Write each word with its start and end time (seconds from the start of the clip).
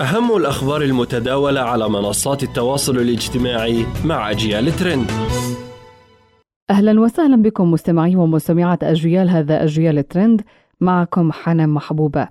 أهم 0.00 0.36
الأخبار 0.36 0.82
المتداولة 0.82 1.60
على 1.60 1.88
منصات 1.88 2.42
التواصل 2.42 2.96
الاجتماعي 2.96 3.86
مع 4.04 4.30
أجيال 4.30 4.76
ترند. 4.76 5.10
أهلا 6.70 7.00
وسهلا 7.00 7.42
بكم 7.42 7.70
مستمعي 7.70 8.16
ومستمعات 8.16 8.84
أجيال 8.84 9.30
هذا 9.30 9.64
أجيال 9.64 10.08
ترند. 10.08 10.42
معكم 10.80 11.32
حنان 11.32 11.68
محبوبة 11.68 12.28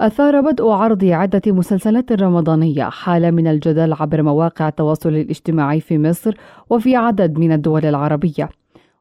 أثار 0.00 0.40
بدء 0.40 0.68
عرض 0.68 1.04
عدة 1.04 1.42
مسلسلات 1.46 2.12
رمضانية 2.12 2.84
حالة 2.84 3.30
من 3.30 3.46
الجدل 3.46 3.92
عبر 3.92 4.22
مواقع 4.22 4.68
التواصل 4.68 5.08
الاجتماعي 5.08 5.80
في 5.80 5.98
مصر 5.98 6.34
وفي 6.70 6.96
عدد 6.96 7.38
من 7.38 7.52
الدول 7.52 7.84
العربية. 7.84 8.48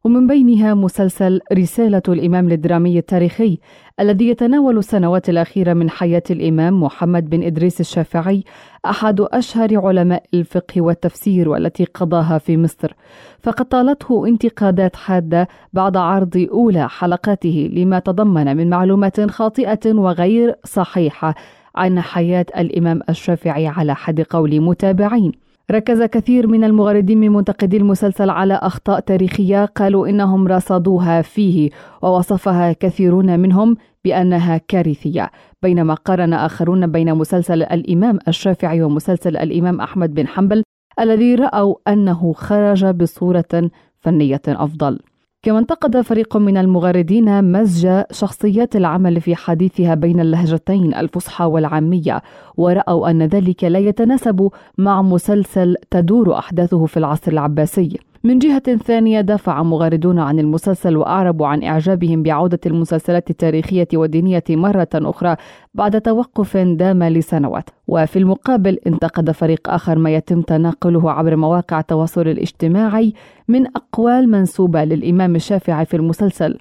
ومن 0.04 0.28
بينها 0.28 0.74
مسلسل 0.74 1.42
رسالة 1.54 2.02
الإمام 2.08 2.52
الدرامي 2.52 2.98
التاريخي 2.98 3.60
الذي 4.00 4.28
يتناول 4.28 4.78
السنوات 4.78 5.30
الأخيرة 5.30 5.74
من 5.74 5.90
حياة 5.90 6.24
الإمام 6.30 6.84
محمد 6.84 7.30
بن 7.30 7.44
إدريس 7.44 7.80
الشافعي 7.80 8.44
أحد 8.86 9.22
أشهر 9.22 9.86
علماء 9.88 10.23
الفقه 10.34 10.82
والتفسير 10.82 11.50
والتي 11.50 11.86
قضاها 11.86 12.38
في 12.38 12.58
مصر. 12.58 12.94
فقد 13.40 13.66
طالته 13.66 14.28
انتقادات 14.28 14.95
حادة 14.95 15.48
بعد 15.73 15.98
عرض 15.98 16.48
أولى 16.52 16.90
حلقاته 16.90 17.70
لما 17.73 18.00
تضمن 18.00 18.58
من 18.58 18.70
معلومات 18.70 19.31
خاطئة 19.31 19.94
وغير 19.94 20.56
صحيحة 20.66 21.36
عن 21.76 22.02
حياة 22.02 22.45
الإمام 22.58 23.02
الشافعي 23.09 23.68
على 23.68 23.95
حد 23.95 24.22
قول 24.22 24.62
متابعين. 24.62 25.51
ركز 25.71 26.03
كثير 26.03 26.48
من 26.48 26.63
المغردين 26.63 27.20
من 27.20 27.31
منتقدي 27.31 27.77
المسلسل 27.77 28.30
على 28.30 28.53
أخطاء 28.53 28.99
تاريخية 28.99 29.66
قالوا 29.66 30.07
إنهم 30.07 30.47
رصدوها 30.47 31.21
فيه 31.21 31.70
ووصفها 32.02 32.73
كثيرون 32.73 33.39
منهم 33.39 33.77
بأنها 34.05 34.57
كارثية. 34.57 35.31
بينما 35.61 35.94
قارن 35.94 36.34
آخرون 36.34 36.88
بين 36.88 37.16
مسلسل 37.16 37.63
الإمام 37.63 38.20
الشافعي 38.27 38.81
ومسلسل 38.81 39.38
الإمام 39.38 39.81
أحمد 39.81 40.13
بن 40.13 40.27
حنبل 40.27 40.63
الذي 40.99 41.35
رأوا 41.35 41.75
أنه 41.88 42.33
خرج 42.33 42.85
بصورة 42.85 43.69
فنية 44.00 44.41
أفضل. 44.47 45.00
كما 45.44 45.59
انتقد 45.59 46.02
فريق 46.02 46.38
من 46.38 46.58
المغردين 46.58 47.52
مزج 47.52 48.03
شخصيات 48.11 48.75
العمل 48.75 49.22
في 49.22 49.36
حديثها 49.36 49.95
بين 49.95 50.20
اللهجتين 50.20 50.94
الفصحى 50.94 51.45
والعامية 51.45 52.22
ورأوا 52.58 53.09
أن 53.09 53.23
ذلك 53.23 53.64
لا 53.64 53.80
يتناسب 53.80 54.50
مع 54.78 55.02
مسلسل 55.02 55.75
تدور 55.92 56.38
أحداثه 56.38 56.86
في 56.86 56.97
العصر 56.97 57.31
العباسي. 57.31 58.00
من 58.23 58.39
جهة 58.39 58.77
ثانية 58.77 59.22
دافع 59.22 59.64
مغردون 59.64 60.19
عن 60.19 60.39
المسلسل 60.39 60.97
وأعربوا 60.97 61.47
عن 61.47 61.64
إعجابهم 61.64 62.23
بعودة 62.23 62.59
المسلسلات 62.66 63.30
التاريخية 63.30 63.88
والدينية 63.94 64.44
مرة 64.50 64.89
أخرى 64.94 65.36
بعد 65.73 66.02
توقف 66.02 66.58
دام 66.58 67.03
لسنوات. 67.03 67.69
وفي 67.88 68.19
المقابل 68.19 68.80
انتقد 68.88 69.31
فريق 69.31 69.69
آخر 69.69 69.97
ما 70.00 70.16
يتم 70.16 70.41
تناقله 70.41 71.11
عبر 71.11 71.36
مواقع 71.36 71.80
التواصل 71.80 72.28
الاجتماعي 72.28 73.13
من 73.47 73.67
أقوال 73.67 74.31
منسوبة 74.31 74.83
للإمام 74.83 75.35
الشافعي 75.35 75.85
في 75.85 75.97
المسلسل. 75.97 76.58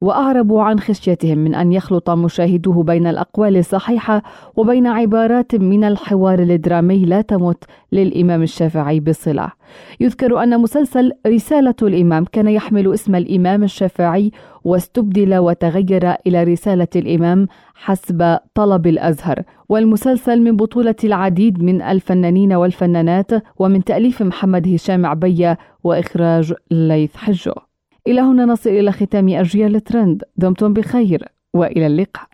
واعربوا 0.00 0.62
عن 0.62 0.80
خشيتهم 0.80 1.38
من 1.38 1.54
أن 1.54 1.72
يخلط 1.72 2.10
مشاهدوه 2.10 2.82
بين 2.82 3.06
الأقوال 3.06 3.56
الصحيحة 3.56 4.22
وبين 4.56 4.86
عبارات 4.86 5.54
من 5.54 5.84
الحوار 5.84 6.38
الدرامي 6.38 7.04
لا 7.04 7.20
تمت 7.20 7.64
للإمام 7.92 8.42
الشافعي 8.42 9.00
بصلة. 9.00 9.48
يذكر 10.00 10.42
أن 10.42 10.60
مسلسل 10.60 11.12
رسالة 11.26 11.74
الإمام 11.82 12.24
كان 12.24 12.48
يحمل 12.48 12.94
اسم 12.94 13.14
الإمام 13.14 13.64
الشافعي 13.64 14.30
واستبدل 14.64 15.38
وتغير 15.38 16.14
إلى 16.26 16.44
رسالة 16.44 16.88
الإمام 16.96 17.48
حسب 17.74 18.38
طلب 18.54 18.86
الأزهر، 18.86 19.42
والمسلسل 19.68 20.42
من 20.42 20.56
بطولة 20.56 20.96
العديد 21.04 21.62
من 21.62 21.82
الفنانين 21.82 22.52
والفنانات 22.52 23.30
ومن 23.58 23.84
تأليف 23.84 24.22
محمد 24.22 24.68
هشام 24.68 25.06
عبية 25.06 25.58
وإخراج 25.84 26.54
ليث 26.70 27.16
حجه. 27.16 27.73
إلى 28.06 28.20
هنا 28.20 28.44
نصل 28.44 28.70
إلى 28.70 28.92
ختام 28.92 29.28
أجيال 29.28 29.80
ترند 29.80 30.22
دمتم 30.36 30.72
بخير 30.72 31.28
وإلى 31.54 31.86
اللقاء. 31.86 32.28